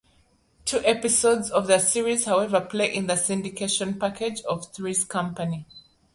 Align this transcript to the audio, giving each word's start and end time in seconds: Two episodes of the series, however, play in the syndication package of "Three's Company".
Two 0.65 0.79
episodes 0.83 1.51
of 1.51 1.67
the 1.67 1.77
series, 1.77 2.25
however, 2.25 2.59
play 2.59 2.91
in 2.91 3.05
the 3.05 3.13
syndication 3.13 3.99
package 3.99 4.41
of 4.49 4.73
"Three's 4.73 5.03
Company". 5.03 5.67